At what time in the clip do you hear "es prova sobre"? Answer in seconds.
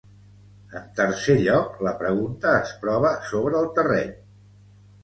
2.63-3.63